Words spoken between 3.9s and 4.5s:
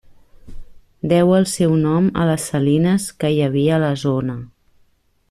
zona.